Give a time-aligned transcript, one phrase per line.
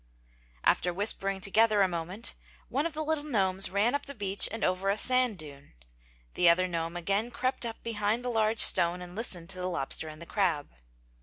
[0.63, 2.33] After whispering together a moment
[2.69, 5.73] one of the little gnomes ran up the beach and over a sand dune.
[6.33, 10.07] The other gnome again crept up behind the large stone and listened to the lobster
[10.07, 10.71] and the crab.